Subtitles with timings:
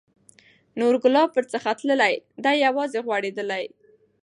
[0.79, 3.63] نور ګلاب ورڅخه تللي، دی یوازي غوړېدلی